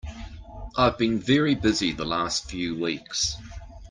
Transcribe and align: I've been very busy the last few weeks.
I've 0.75 0.97
been 0.97 1.19
very 1.19 1.53
busy 1.53 1.91
the 1.91 2.05
last 2.05 2.49
few 2.49 2.73
weeks. 2.81 3.37